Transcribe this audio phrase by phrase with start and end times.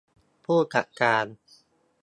[0.45, 1.25] ผู้จัดการ